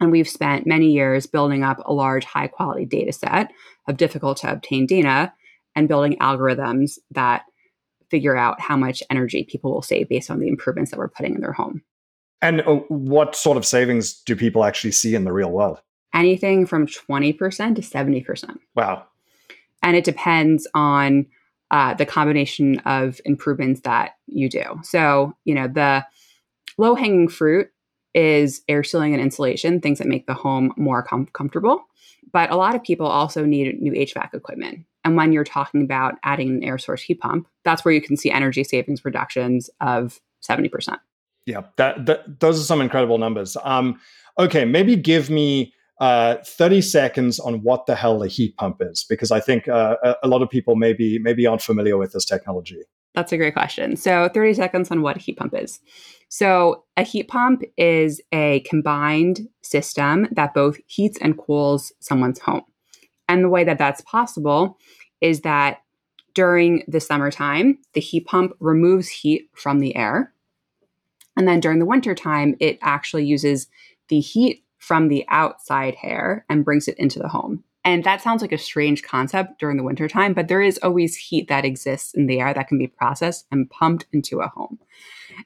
And 0.00 0.10
we've 0.12 0.28
spent 0.28 0.66
many 0.66 0.92
years 0.92 1.26
building 1.26 1.64
up 1.64 1.78
a 1.84 1.92
large, 1.92 2.24
high 2.24 2.46
quality 2.46 2.84
data 2.84 3.12
set 3.12 3.50
of 3.88 3.96
difficult 3.96 4.38
to 4.38 4.52
obtain 4.52 4.86
data 4.86 5.32
and 5.74 5.88
building 5.88 6.16
algorithms 6.18 6.98
that 7.10 7.44
figure 8.10 8.36
out 8.36 8.60
how 8.60 8.76
much 8.76 9.02
energy 9.10 9.44
people 9.44 9.72
will 9.72 9.82
save 9.82 10.08
based 10.08 10.30
on 10.30 10.40
the 10.40 10.48
improvements 10.48 10.90
that 10.90 10.98
we're 10.98 11.08
putting 11.08 11.34
in 11.34 11.40
their 11.40 11.52
home. 11.52 11.82
And 12.40 12.60
uh, 12.62 12.76
what 12.88 13.34
sort 13.34 13.56
of 13.56 13.66
savings 13.66 14.22
do 14.22 14.36
people 14.36 14.64
actually 14.64 14.92
see 14.92 15.14
in 15.14 15.24
the 15.24 15.32
real 15.32 15.50
world? 15.50 15.80
Anything 16.14 16.66
from 16.66 16.86
20% 16.86 17.36
to 17.76 17.82
70%. 17.82 18.58
Wow. 18.74 19.04
And 19.82 19.96
it 19.96 20.04
depends 20.04 20.66
on 20.74 21.26
uh, 21.70 21.94
the 21.94 22.06
combination 22.06 22.78
of 22.80 23.20
improvements 23.24 23.82
that 23.82 24.12
you 24.26 24.48
do. 24.48 24.62
So, 24.82 25.34
you 25.44 25.54
know, 25.54 25.68
the 25.68 26.04
low 26.78 26.94
hanging 26.94 27.28
fruit 27.28 27.70
is 28.14 28.62
air 28.68 28.82
sealing 28.82 29.14
and 29.14 29.22
insulation, 29.22 29.80
things 29.80 29.98
that 29.98 30.06
make 30.06 30.26
the 30.26 30.34
home 30.34 30.72
more 30.76 31.02
com- 31.02 31.26
comfortable. 31.26 31.84
But 32.32 32.50
a 32.50 32.56
lot 32.56 32.74
of 32.74 32.82
people 32.82 33.06
also 33.06 33.44
need 33.44 33.80
new 33.80 33.92
HVAC 33.92 34.34
equipment. 34.34 34.84
And 35.04 35.16
when 35.16 35.32
you're 35.32 35.44
talking 35.44 35.82
about 35.82 36.14
adding 36.24 36.48
an 36.48 36.64
air 36.64 36.78
source 36.78 37.02
heat 37.02 37.20
pump, 37.20 37.48
that's 37.64 37.84
where 37.84 37.94
you 37.94 38.02
can 38.02 38.16
see 38.16 38.30
energy 38.30 38.64
savings 38.64 39.04
reductions 39.04 39.70
of 39.80 40.20
70%. 40.48 40.98
Yeah, 41.46 41.62
that, 41.76 42.04
that 42.06 42.40
those 42.40 42.60
are 42.60 42.64
some 42.64 42.82
incredible 42.82 43.16
numbers. 43.16 43.56
Um, 43.64 44.00
okay, 44.38 44.64
maybe 44.66 44.96
give 44.96 45.30
me 45.30 45.72
uh, 46.00 46.36
30 46.44 46.82
seconds 46.82 47.40
on 47.40 47.62
what 47.62 47.86
the 47.86 47.94
hell 47.94 48.22
a 48.22 48.28
heat 48.28 48.56
pump 48.56 48.76
is, 48.80 49.04
because 49.08 49.30
I 49.30 49.40
think 49.40 49.66
uh, 49.66 49.96
a, 50.22 50.28
lot 50.28 50.42
of 50.42 50.50
people 50.50 50.76
maybe 50.76 51.18
maybe 51.18 51.46
aren't 51.46 51.62
familiar 51.62 51.96
with 51.96 52.12
this 52.12 52.24
technology. 52.24 52.82
That's 53.14 53.32
a 53.32 53.36
great 53.36 53.54
question. 53.54 53.96
So 53.96 54.28
30 54.32 54.54
seconds 54.54 54.90
on 54.90 55.02
what 55.02 55.16
a 55.16 55.20
heat 55.20 55.38
pump 55.38 55.54
is. 55.56 55.80
So 56.28 56.84
a 56.96 57.02
heat 57.02 57.28
pump 57.28 57.62
is 57.76 58.20
a 58.32 58.60
combined 58.60 59.48
system 59.62 60.28
that 60.32 60.54
both 60.54 60.78
heats 60.86 61.18
and 61.20 61.38
cools 61.38 61.92
someone's 62.00 62.38
home. 62.38 62.62
And 63.28 63.44
the 63.44 63.48
way 63.48 63.64
that 63.64 63.78
that's 63.78 64.02
possible 64.02 64.78
is 65.20 65.40
that 65.40 65.78
during 66.34 66.84
the 66.86 67.00
summertime, 67.00 67.78
the 67.94 68.00
heat 68.00 68.26
pump 68.26 68.52
removes 68.60 69.08
heat 69.08 69.50
from 69.54 69.80
the 69.80 69.96
air. 69.96 70.32
And 71.36 71.48
then 71.48 71.60
during 71.60 71.78
the 71.78 71.86
wintertime, 71.86 72.56
it 72.60 72.78
actually 72.82 73.24
uses 73.24 73.68
the 74.08 74.20
heat 74.20 74.64
from 74.76 75.08
the 75.08 75.24
outside 75.28 75.96
air 76.02 76.44
and 76.48 76.64
brings 76.64 76.88
it 76.88 76.98
into 76.98 77.18
the 77.18 77.28
home. 77.28 77.64
And 77.84 78.04
that 78.04 78.20
sounds 78.20 78.42
like 78.42 78.52
a 78.52 78.58
strange 78.58 79.02
concept 79.02 79.58
during 79.58 79.76
the 79.76 79.82
wintertime, 79.82 80.34
but 80.34 80.48
there 80.48 80.60
is 80.60 80.78
always 80.82 81.16
heat 81.16 81.48
that 81.48 81.64
exists 81.64 82.12
in 82.12 82.26
the 82.26 82.40
air 82.40 82.52
that 82.52 82.68
can 82.68 82.78
be 82.78 82.86
processed 82.86 83.46
and 83.50 83.70
pumped 83.70 84.06
into 84.12 84.40
a 84.40 84.48
home. 84.48 84.78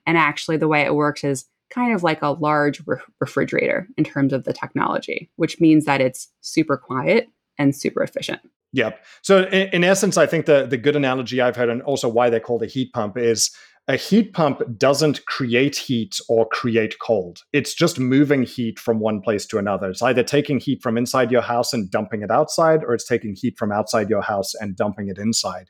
And 0.07 0.17
actually, 0.17 0.57
the 0.57 0.69
way 0.69 0.83
it 0.83 0.95
works 0.95 1.25
is 1.25 1.47
kind 1.71 1.95
of 1.95 2.03
like 2.03 2.23
a 2.23 2.29
large 2.29 2.83
re- 2.87 2.99
refrigerator 3.21 3.89
in 3.97 4.05
terms 4.05 4.33
of 4.33 4.45
the 4.45 4.53
technology, 4.53 5.31
which 5.37 5.61
means 5.61 5.85
that 5.85 6.01
it's 6.01 6.29
super 6.41 6.77
quiet 6.77 7.29
and 7.59 7.75
super 7.75 8.03
efficient. 8.03 8.41
Yep. 8.73 9.05
So 9.21 9.45
in, 9.45 9.69
in 9.69 9.85
essence, 9.85 10.17
I 10.17 10.27
think 10.27 10.47
the 10.47 10.67
the 10.67 10.79
good 10.79 10.97
analogy 10.97 11.41
I've 11.41 11.57
heard, 11.57 11.69
and 11.69 11.83
also 11.83 12.09
why 12.09 12.31
they're 12.31 12.41
called 12.41 12.63
a 12.63 12.67
heat 12.67 12.93
pump, 12.93 13.19
is 13.19 13.51
a 13.89 13.97
heat 13.97 14.33
pump 14.33 14.63
doesn't 14.79 15.25
create 15.27 15.77
heat 15.77 16.19
or 16.29 16.49
create 16.49 16.99
cold. 17.01 17.41
It's 17.53 17.75
just 17.75 17.99
moving 17.99 18.45
heat 18.45 18.79
from 18.79 19.01
one 19.01 19.21
place 19.21 19.45
to 19.47 19.59
another. 19.59 19.91
It's 19.91 20.03
either 20.03 20.23
taking 20.23 20.61
heat 20.61 20.83
from 20.83 20.97
inside 20.97 21.33
your 21.33 21.43
house 21.43 21.73
and 21.73 21.91
dumping 21.91 22.23
it 22.23 22.31
outside, 22.31 22.85
or 22.85 22.95
it's 22.95 23.07
taking 23.07 23.35
heat 23.35 23.59
from 23.59 23.73
outside 23.73 24.09
your 24.09 24.23
house 24.23 24.55
and 24.55 24.77
dumping 24.77 25.09
it 25.09 25.19
inside. 25.19 25.67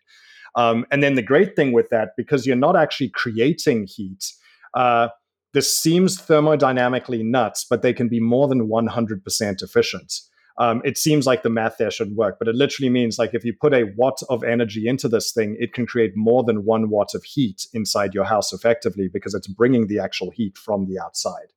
Um, 0.54 0.85
and 0.90 1.02
then 1.02 1.14
the 1.14 1.23
great 1.23 1.57
thing 1.57 1.73
with 1.73 1.88
that, 1.88 2.11
because 2.16 2.47
you're 2.47 2.54
not 2.54 2.76
actually 2.76 3.09
creating 3.09 3.87
heat, 3.87 4.26
uh, 4.75 5.09
this 5.54 5.75
seems 5.75 6.19
thermodynamically 6.19 7.25
nuts, 7.25 7.64
but 7.69 7.81
they 7.81 7.95
can 7.95 8.09
be 8.09 8.21
more 8.21 8.47
than 8.47 8.69
100% 8.69 9.62
efficient 9.62 10.12
um, 10.59 10.83
it 10.85 10.99
seems 10.99 11.27
like 11.27 11.43
the 11.43 11.51
math 11.51 11.79
there 11.79 11.91
should 11.91 12.15
work, 12.15 12.39
but 12.39 12.49
it 12.49 12.55
literally 12.55 12.91
means 12.91 13.19
like 13.19 13.35
if 13.35 13.45
you 13.45 13.55
put 13.59 13.73
a 13.73 13.91
watt 13.97 14.21
of 14.29 14.45
energy 14.45 14.87
into 14.87 15.09
this 15.09 15.33
thing, 15.33 15.57
it 15.59 15.73
can 15.73 15.87
create 15.87 16.13
more 16.17 16.45
than 16.45 16.65
one 16.65 16.91
watt 16.91 17.15
of 17.15 17.25
heat 17.25 17.67
inside 17.73 18.15
your 18.15 18.25
house 18.25 18.53
effectively 18.53 19.09
because 19.13 19.35
it's 19.35 19.47
bringing 19.47 19.87
the 19.87 19.99
actual 19.99 20.31
heat 20.31 20.57
from 20.59 20.87
the 20.87 20.99
outside. 20.99 21.53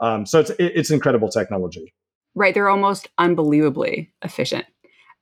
Um, 0.00 0.26
so 0.26 0.40
it's 0.40 0.52
it's 0.58 0.90
incredible 0.90 1.28
technology. 1.28 1.92
Right, 2.34 2.54
they're 2.54 2.68
almost 2.68 3.08
unbelievably 3.18 4.12
efficient. 4.22 4.66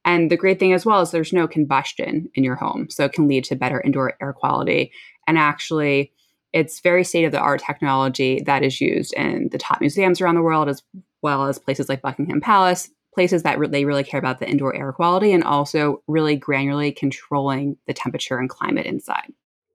And 0.05 0.31
the 0.31 0.37
great 0.37 0.61
thing 0.61 0.73
as 0.73 0.87
well 0.87 1.01
is 1.01 1.11
there's 1.11 1.33
no 1.33 1.49
combustion 1.49 2.31
in 2.35 2.45
your 2.45 2.55
home, 2.55 2.89
so 2.91 3.05
it 3.05 3.13
can 3.13 3.27
lead 3.27 3.45
to 3.45 3.57
better 3.57 3.81
indoor 3.81 4.15
air 4.21 4.33
quality. 4.33 4.93
And 5.27 5.37
actually, 5.37 6.13
it's 6.53 6.81
very 6.81 7.03
state 7.03 7.25
of 7.25 7.33
the 7.33 7.41
art 7.41 7.61
technology 7.67 8.43
that 8.47 8.63
is 8.63 8.81
used 8.81 9.13
in 9.15 9.49
the 9.51 9.59
top 9.59 9.81
museums 9.81 10.21
around 10.21 10.37
the 10.37 10.43
world, 10.43 10.69
as 10.69 10.83
well 11.23 11.47
as 11.47 11.59
places 11.59 11.89
like 11.89 12.03
Buckingham 12.03 12.41
Palace, 12.41 12.89
places 13.17 13.43
that 13.45 13.59
re- 13.59 13.67
they 13.67 13.87
really 13.87 14.05
care 14.05 14.21
about 14.21 14.39
the 14.41 14.49
indoor 14.49 14.77
air 14.77 14.93
quality 14.93 15.33
and 15.33 15.43
also 15.43 16.03
really 16.07 16.39
granularly 16.39 16.95
controlling 16.95 17.79
the 17.87 17.95
temperature 17.95 18.37
and 18.37 18.51
climate 18.51 18.85
inside. 18.85 19.33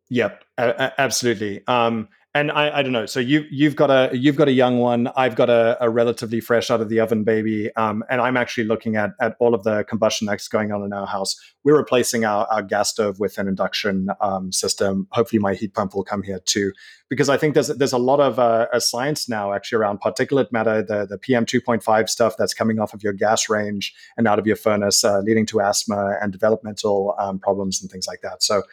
Yep, 0.09 0.43
a- 0.59 1.01
absolutely. 1.01 1.63
Um, 1.67 2.07
and 2.33 2.49
I, 2.49 2.79
I 2.79 2.81
don't 2.81 2.93
know. 2.93 3.05
So 3.05 3.19
you 3.19 3.45
you've 3.51 3.75
got 3.75 3.89
a 3.89 4.15
you've 4.15 4.37
got 4.37 4.47
a 4.47 4.53
young 4.53 4.79
one. 4.79 5.09
I've 5.17 5.35
got 5.35 5.49
a, 5.49 5.77
a 5.81 5.89
relatively 5.89 6.39
fresh 6.39 6.71
out 6.71 6.79
of 6.79 6.87
the 6.87 7.01
oven 7.01 7.25
baby. 7.25 7.75
Um, 7.75 8.05
and 8.09 8.21
I'm 8.21 8.37
actually 8.37 8.63
looking 8.63 8.95
at 8.95 9.11
at 9.19 9.35
all 9.39 9.53
of 9.53 9.63
the 9.63 9.83
combustion 9.83 10.27
that's 10.27 10.47
going 10.47 10.71
on 10.71 10.81
in 10.83 10.93
our 10.93 11.05
house. 11.05 11.35
We're 11.65 11.75
replacing 11.75 12.23
our, 12.23 12.47
our 12.47 12.61
gas 12.61 12.91
stove 12.91 13.19
with 13.19 13.37
an 13.37 13.49
induction 13.49 14.09
um, 14.21 14.53
system. 14.53 15.07
Hopefully, 15.11 15.41
my 15.41 15.55
heat 15.55 15.73
pump 15.73 15.93
will 15.93 16.05
come 16.05 16.23
here 16.23 16.39
too, 16.45 16.71
because 17.09 17.27
I 17.27 17.35
think 17.35 17.53
there's 17.53 17.67
there's 17.67 17.93
a 17.93 17.97
lot 17.97 18.21
of 18.21 18.39
uh, 18.39 18.67
a 18.71 18.79
science 18.79 19.27
now 19.27 19.51
actually 19.51 19.79
around 19.79 19.99
particulate 19.99 20.53
matter, 20.53 20.81
the 20.81 21.05
the 21.05 21.17
PM 21.17 21.45
2.5 21.45 22.07
stuff 22.07 22.35
that's 22.37 22.53
coming 22.53 22.79
off 22.79 22.93
of 22.93 23.03
your 23.03 23.13
gas 23.13 23.49
range 23.49 23.93
and 24.15 24.25
out 24.25 24.39
of 24.39 24.47
your 24.47 24.55
furnace, 24.55 25.03
uh, 25.03 25.19
leading 25.19 25.45
to 25.47 25.59
asthma 25.59 26.17
and 26.21 26.31
developmental 26.31 27.13
um, 27.19 27.39
problems 27.39 27.81
and 27.81 27.91
things 27.91 28.07
like 28.07 28.21
that. 28.21 28.41
So. 28.41 28.63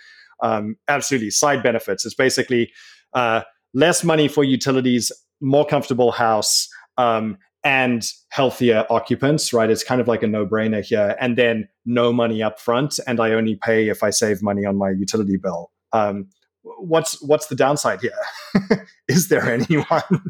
Um, 0.43 0.77
absolutely, 0.89 1.31
side 1.31 1.63
benefits. 1.63 2.05
It's 2.05 2.15
basically 2.15 2.73
uh, 3.13 3.43
less 3.75 4.05
money 4.05 4.29
for 4.29 4.45
utilities, 4.45 5.11
more 5.41 5.67
comfortable 5.67 6.13
house, 6.13 6.69
um, 6.97 7.39
and 7.65 8.11
healthier 8.31 8.87
occupants, 8.89 9.53
right? 9.53 9.71
It's 9.71 9.85
kind 9.85 10.01
of 10.01 10.09
like 10.09 10.23
a 10.23 10.27
no 10.27 10.47
brainer 10.47 10.83
here. 10.83 11.17
And 11.21 11.37
then 11.37 11.69
no 11.85 12.13
money 12.13 12.43
up 12.43 12.61
front, 12.61 12.99
and 13.07 13.21
I 13.21 13.33
only 13.33 13.57
pay 13.57 13.89
if 13.89 14.03
I 14.03 14.11
save 14.11 14.43
money 14.43 14.65
on 14.65 14.77
my 14.77 14.91
utility 14.91 15.37
bill. 15.37 15.71
Um, 15.93 16.29
what's 16.63 17.23
what's 17.23 17.47
the 17.47 17.57
downside 17.57 18.01
here? 18.01 18.87
Is 19.09 19.29
there 19.29 19.51
anyone? 19.53 20.23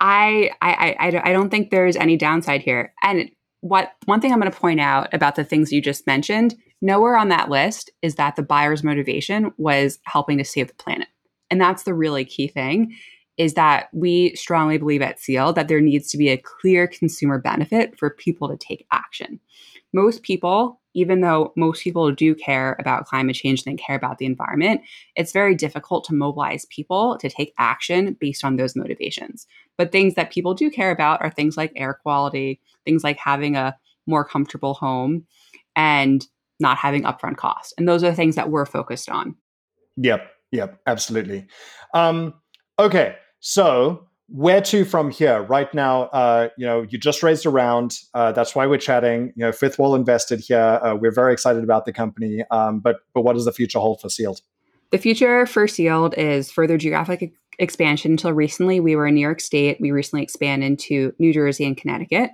I, 0.00 0.50
I 0.62 0.96
I 0.98 1.22
I 1.24 1.32
don't 1.32 1.50
think 1.50 1.70
there's 1.70 1.96
any 1.96 2.16
downside 2.16 2.62
here. 2.62 2.94
And 3.02 3.30
what 3.60 3.92
one 4.04 4.20
thing 4.20 4.32
I'm 4.32 4.40
going 4.40 4.50
to 4.50 4.58
point 4.58 4.80
out 4.80 5.12
about 5.12 5.34
the 5.34 5.44
things 5.44 5.72
you 5.72 5.80
just 5.80 6.06
mentioned, 6.06 6.54
nowhere 6.80 7.16
on 7.16 7.28
that 7.28 7.50
list 7.50 7.90
is 8.02 8.14
that 8.14 8.36
the 8.36 8.42
buyer's 8.42 8.84
motivation 8.84 9.52
was 9.56 9.98
helping 10.04 10.38
to 10.38 10.44
save 10.44 10.68
the 10.68 10.74
planet. 10.74 11.08
And 11.50 11.60
that's 11.60 11.82
the 11.82 11.94
really 11.94 12.24
key 12.24 12.48
thing 12.48 12.94
is 13.36 13.54
that 13.54 13.88
we 13.92 14.34
strongly 14.34 14.78
believe 14.78 15.00
at 15.00 15.20
Sealed 15.20 15.54
that 15.54 15.68
there 15.68 15.80
needs 15.80 16.10
to 16.10 16.18
be 16.18 16.28
a 16.28 16.36
clear 16.36 16.88
consumer 16.88 17.38
benefit 17.38 17.96
for 17.98 18.10
people 18.10 18.48
to 18.48 18.56
take 18.56 18.86
action. 18.90 19.40
Most 19.92 20.22
people, 20.22 20.77
even 20.94 21.20
though 21.20 21.52
most 21.56 21.82
people 21.82 22.10
do 22.12 22.34
care 22.34 22.76
about 22.78 23.06
climate 23.06 23.36
change 23.36 23.62
and 23.66 23.78
care 23.78 23.96
about 23.96 24.18
the 24.18 24.26
environment, 24.26 24.80
it's 25.16 25.32
very 25.32 25.54
difficult 25.54 26.04
to 26.04 26.14
mobilize 26.14 26.66
people 26.66 27.18
to 27.18 27.28
take 27.28 27.54
action 27.58 28.16
based 28.20 28.44
on 28.44 28.56
those 28.56 28.74
motivations. 28.74 29.46
But 29.76 29.92
things 29.92 30.14
that 30.14 30.32
people 30.32 30.54
do 30.54 30.70
care 30.70 30.90
about 30.90 31.22
are 31.22 31.30
things 31.30 31.56
like 31.56 31.72
air 31.76 31.94
quality, 31.94 32.60
things 32.84 33.04
like 33.04 33.18
having 33.18 33.56
a 33.56 33.76
more 34.06 34.24
comfortable 34.24 34.74
home, 34.74 35.26
and 35.76 36.26
not 36.58 36.78
having 36.78 37.02
upfront 37.02 37.36
costs. 37.36 37.72
And 37.78 37.88
those 37.88 38.02
are 38.02 38.14
things 38.14 38.34
that 38.34 38.50
we're 38.50 38.66
focused 38.66 39.08
on. 39.08 39.36
Yep. 39.96 40.30
Yep, 40.50 40.80
absolutely. 40.86 41.46
Um, 41.92 42.34
okay, 42.78 43.16
so 43.40 44.07
where 44.28 44.60
to 44.60 44.84
from 44.84 45.10
here? 45.10 45.42
Right 45.42 45.72
now, 45.72 46.02
uh, 46.04 46.48
you 46.56 46.66
know, 46.66 46.82
you 46.82 46.98
just 46.98 47.22
raised 47.22 47.46
a 47.46 47.50
round. 47.50 47.98
Uh, 48.14 48.32
that's 48.32 48.54
why 48.54 48.66
we're 48.66 48.78
chatting. 48.78 49.32
You 49.36 49.46
know, 49.46 49.52
Fifth 49.52 49.78
Wall 49.78 49.94
invested 49.94 50.40
here. 50.40 50.80
Uh, 50.82 50.94
we're 50.94 51.12
very 51.12 51.32
excited 51.32 51.64
about 51.64 51.86
the 51.86 51.92
company. 51.92 52.44
Um, 52.50 52.80
but 52.80 53.00
but 53.14 53.22
what 53.22 53.34
does 53.34 53.46
the 53.46 53.52
future 53.52 53.78
hold 53.78 54.00
for 54.00 54.08
Sealed? 54.08 54.42
The 54.90 54.98
future 54.98 55.46
for 55.46 55.66
Sealed 55.66 56.14
is 56.16 56.50
further 56.50 56.78
geographic 56.78 57.32
expansion. 57.58 58.12
Until 58.12 58.32
recently, 58.32 58.80
we 58.80 58.96
were 58.96 59.06
in 59.06 59.14
New 59.14 59.20
York 59.20 59.40
State. 59.40 59.78
We 59.80 59.90
recently 59.90 60.22
expanded 60.22 60.66
into 60.66 61.12
New 61.18 61.32
Jersey 61.32 61.64
and 61.64 61.76
Connecticut. 61.76 62.30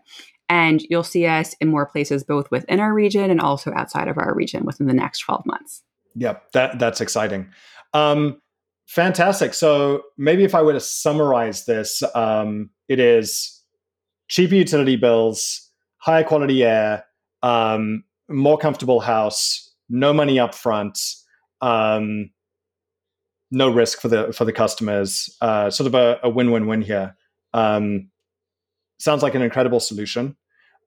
And 0.48 0.82
you'll 0.90 1.04
see 1.04 1.26
us 1.26 1.54
in 1.60 1.68
more 1.68 1.86
places, 1.86 2.22
both 2.22 2.50
within 2.50 2.78
our 2.78 2.92
region 2.92 3.30
and 3.30 3.40
also 3.40 3.72
outside 3.74 4.08
of 4.08 4.18
our 4.18 4.34
region 4.34 4.66
within 4.66 4.86
the 4.86 4.92
next 4.92 5.20
12 5.20 5.46
months. 5.46 5.82
Yep, 6.16 6.52
that, 6.52 6.78
that's 6.78 7.00
exciting. 7.00 7.48
Um, 7.94 8.40
fantastic. 8.87 9.55
So 9.55 10.03
maybe 10.17 10.45
if 10.45 10.55
I 10.55 10.62
were 10.62 10.73
to 10.73 10.81
summarize 10.81 11.64
this, 11.67 12.03
um, 12.14 12.71
it 12.88 13.00
is 13.00 13.62
cheaper 14.29 14.55
utility 14.55 14.97
bills, 14.97 15.71
higher 15.99 16.25
quality 16.25 16.64
air, 16.64 17.05
um, 17.43 18.05
more 18.29 18.59
comfortable 18.59 19.00
house, 19.00 19.73
no 19.88 20.12
money 20.12 20.38
up 20.38 20.55
front, 20.55 20.99
um, 21.61 22.31
no 23.50 23.69
risk 23.69 24.00
for 24.00 24.09
the 24.09 24.33
for 24.33 24.45
the 24.45 24.53
customers. 24.53 25.35
Uh, 25.41 25.71
sort 25.71 25.87
of 25.87 25.95
a, 25.95 26.19
a 26.23 26.31
win-win-win 26.31 26.83
here. 26.83 27.17
Um, 27.53 28.11
sounds 28.99 29.23
like 29.23 29.35
an 29.35 29.43
incredible 29.43 29.81
solution. 29.81 30.37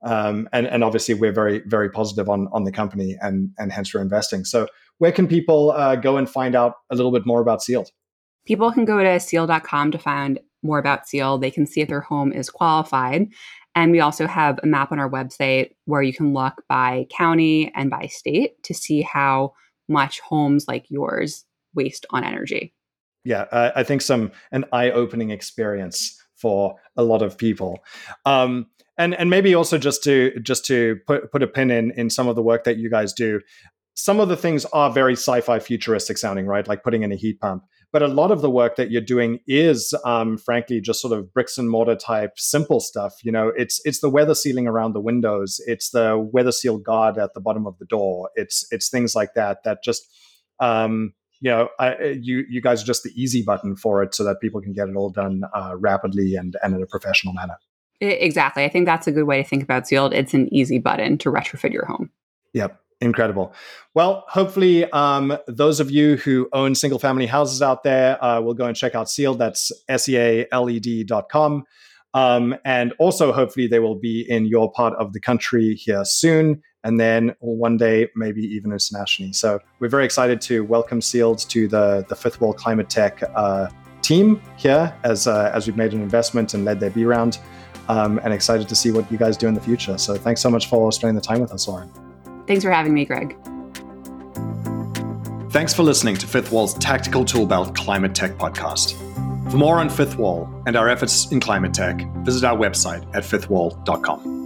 Um, 0.04 0.48
and, 0.54 0.68
and 0.68 0.84
obviously 0.84 1.16
we're 1.16 1.32
very 1.32 1.64
very 1.66 1.90
positive 1.90 2.30
on 2.30 2.48
on 2.52 2.64
the 2.66 2.72
company 2.72 3.18
and 3.22 3.52
and 3.58 3.72
hence 3.72 3.94
we're 3.94 4.02
investing. 4.02 4.46
So 4.46 4.68
where 5.00 5.12
can 5.12 5.28
people 5.28 5.72
uh, 5.72 5.96
go 5.96 6.18
and 6.18 6.30
find 6.30 6.56
out 6.56 6.76
a 6.92 6.96
little 6.96 7.12
bit 7.12 7.26
more 7.26 7.42
about 7.42 7.62
Sealed? 7.62 7.90
People 8.46 8.72
can 8.72 8.86
go 8.86 9.04
to 9.04 9.20
sealed.com 9.20 9.92
to 9.92 9.98
find 9.98 10.40
more 10.64 10.80
about 10.80 11.08
Sealed. 11.08 11.42
They 11.42 11.52
can 11.52 11.66
see 11.66 11.82
if 11.82 11.90
their 11.90 12.02
home 12.02 12.32
is 12.32 12.50
qualified. 12.50 13.28
And 13.76 13.92
we 13.92 14.00
also 14.00 14.26
have 14.26 14.60
a 14.64 14.68
map 14.68 14.92
on 14.92 15.00
our 15.00 15.10
website 15.10 15.72
where 15.86 16.02
you 16.02 16.14
can 16.14 16.34
look 16.34 16.64
by 16.68 17.06
county 17.16 17.72
and 17.76 17.90
by 17.90 18.08
state 18.08 18.62
to 18.64 18.74
see 18.74 19.02
how 19.02 19.54
much 19.88 20.20
homes 20.22 20.68
like 20.68 20.90
yours 20.90 21.46
waste 21.76 22.06
on 22.10 22.24
energy. 22.24 22.74
Yeah, 23.24 23.42
uh, 23.52 23.72
I 23.76 23.84
think 23.84 24.02
some 24.02 24.32
an 24.52 24.66
eye-opening 24.72 25.32
experience 25.32 26.20
for 26.36 26.76
a 26.96 27.04
lot 27.04 27.22
of 27.22 27.38
people. 27.38 27.80
Um, 28.26 28.68
and 28.98 29.14
and 29.16 29.30
maybe 29.30 29.54
also 29.54 29.78
just 29.78 30.04
to 30.06 30.32
just 30.40 30.66
to 30.66 30.98
put 31.06 31.32
put 31.32 31.44
a 31.44 31.48
pin 31.48 31.70
in 31.70 31.92
in 31.92 32.10
some 32.10 32.28
of 32.28 32.36
the 32.36 32.42
work 32.42 32.64
that 32.64 32.78
you 32.78 32.90
guys 32.90 33.14
do. 33.14 33.42
Some 34.00 34.20
of 34.20 34.30
the 34.30 34.38
things 34.38 34.64
are 34.74 34.92
very 34.92 35.14
sci-fi 35.14 35.58
futuristic 35.58 36.20
sounding, 36.20 36.46
right? 36.46 36.68
Like 36.68 36.84
putting 36.84 37.02
in 37.02 37.12
a 37.12 37.16
heat 37.16 37.40
pump. 37.40 37.64
But 37.92 38.04
a 38.04 38.08
lot 38.08 38.30
of 38.30 38.42
the 38.42 38.50
work 38.50 38.76
that 38.76 38.92
you're 38.92 39.02
doing 39.02 39.40
is, 39.48 39.92
um, 40.06 40.38
frankly, 40.38 40.80
just 40.82 41.02
sort 41.02 41.18
of 41.18 41.34
bricks 41.34 41.58
and 41.58 41.68
mortar 41.68 41.96
type 41.96 42.34
simple 42.36 42.80
stuff. 42.80 43.16
You 43.24 43.32
know, 43.32 43.52
it's 43.58 43.82
it's 43.86 44.02
the 44.02 44.10
weather 44.10 44.36
sealing 44.36 44.68
around 44.68 44.94
the 44.94 45.02
windows, 45.02 45.60
it's 45.66 45.90
the 45.90 46.16
weather 46.32 46.52
seal 46.52 46.78
guard 46.78 47.18
at 47.18 47.34
the 47.34 47.42
bottom 47.42 47.66
of 47.66 47.78
the 47.80 47.86
door, 47.86 48.30
it's 48.36 48.68
it's 48.70 48.90
things 48.90 49.16
like 49.16 49.34
that 49.34 49.64
that 49.64 49.84
just 49.84 50.04
um, 50.60 51.14
you 51.40 51.50
know, 51.50 51.70
I, 51.80 52.20
you 52.22 52.44
you 52.48 52.62
guys 52.62 52.84
are 52.84 52.86
just 52.86 53.02
the 53.04 53.12
easy 53.16 53.42
button 53.42 53.76
for 53.76 54.04
it, 54.04 54.14
so 54.14 54.24
that 54.26 54.42
people 54.42 54.62
can 54.62 54.74
get 54.74 54.90
it 54.90 54.96
all 54.96 55.10
done 55.10 55.42
uh, 55.56 55.74
rapidly 55.76 56.36
and 56.36 56.56
and 56.62 56.76
in 56.76 56.84
a 56.84 56.88
professional 56.88 57.34
manner. 57.34 57.58
Exactly, 58.00 58.64
I 58.64 58.70
think 58.70 58.86
that's 58.86 59.08
a 59.08 59.12
good 59.12 59.24
way 59.24 59.42
to 59.42 59.50
think 59.50 59.64
about 59.64 59.88
Sealed. 59.88 60.14
It's 60.14 60.34
an 60.34 60.54
easy 60.54 60.78
button 60.78 61.18
to 61.20 61.32
retrofit 61.32 61.74
your 61.74 61.86
home. 61.86 62.12
Yep, 62.54 62.80
incredible. 63.02 63.54
Well, 63.94 64.26
hopefully, 64.28 64.90
um, 64.92 65.38
those 65.48 65.80
of 65.80 65.92
you 65.92 66.18
who 66.18 66.50
own 66.54 66.76
single 66.76 67.00
family 67.00 67.26
houses 67.26 67.62
out 67.62 67.84
there 67.84 68.24
uh, 68.24 68.42
will 68.42 68.54
go 68.54 68.66
and 68.66 68.76
check 68.76 68.96
out 68.96 69.10
Sealed. 69.10 69.40
That's 69.40 69.72
s 69.88 70.10
a 70.10 70.48
l 70.52 70.66
d 70.66 71.04
dot. 71.04 71.30
Um, 72.14 72.56
and 72.66 72.94
also, 73.00 73.32
hopefully, 73.32 73.68
they 73.68 73.80
will 73.80 74.00
be 74.00 74.26
in 74.28 74.46
your 74.46 74.72
part 74.72 74.94
of 74.96 75.14
the 75.14 75.20
country 75.20 75.76
here 75.76 76.04
soon 76.06 76.62
and 76.88 77.00
then 77.00 77.36
one 77.40 77.76
day 77.76 78.08
maybe 78.16 78.42
even 78.42 78.72
internationally. 78.72 79.34
So 79.34 79.60
we're 79.80 79.90
very 79.90 80.06
excited 80.06 80.40
to 80.42 80.64
welcome 80.64 81.02
Sealed 81.02 81.40
to 81.50 81.68
the 81.68 82.06
the 82.08 82.16
Fifth 82.16 82.40
Wall 82.40 82.54
Climate 82.54 82.90
Tech 82.90 83.22
uh, 83.36 83.68
team 84.02 84.42
here 84.56 84.96
as 85.04 85.28
uh, 85.28 85.52
as 85.54 85.68
we've 85.68 85.76
made 85.76 85.94
an 85.94 86.02
investment 86.02 86.54
and 86.54 86.64
led 86.64 86.80
their 86.80 86.92
B 86.92 87.04
round, 87.04 87.40
um, 87.90 88.20
and 88.24 88.34
excited 88.34 88.70
to 88.70 88.76
see 88.76 88.92
what 88.92 89.12
you 89.12 89.18
guys 89.18 89.36
do 89.36 89.48
in 89.48 89.54
the 89.54 89.62
future. 89.62 89.98
So 89.98 90.16
thanks 90.16 90.42
so 90.42 90.50
much 90.50 90.68
for 90.70 90.92
spending 90.94 91.16
the 91.16 91.22
time 91.22 91.42
with 91.42 91.52
us, 91.52 91.68
Lauren. 91.68 92.07
Thanks 92.48 92.64
for 92.64 92.72
having 92.72 92.94
me, 92.94 93.06
Greg. 93.06 93.38
Thanks 95.52 95.74
for 95.74 95.84
listening 95.84 96.16
to 96.18 96.28
Fifth 96.28 96.52
Wall's 96.52 96.74
Tactical 96.76 97.26
Toolbelt 97.26 97.76
Climate 97.76 98.14
Tech 98.14 98.38
podcast. 98.38 98.96
For 99.52 99.58
more 99.58 99.80
on 99.80 99.90
Fifth 99.90 100.18
Wall 100.18 100.50
and 100.66 100.76
our 100.76 100.90
efforts 100.90 101.32
in 101.32 101.40
climate 101.40 101.74
tech, 101.74 102.02
visit 102.24 102.44
our 102.44 102.58
website 102.58 103.04
at 103.16 103.24
fifthwall.com. 103.24 104.37